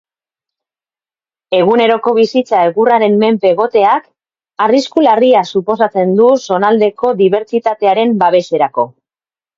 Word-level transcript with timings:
Eguneroko 1.57 2.13
bizitza 2.15 2.61
egurraren 2.69 3.19
menpe 3.25 3.51
egoteak 3.55 4.07
arrisku 4.67 5.05
larria 5.09 5.45
suposatzen 5.57 6.17
du 6.23 6.31
zonaldeko 6.49 7.13
biodibertsitatearen 7.21 8.17
babeserako. 8.25 8.89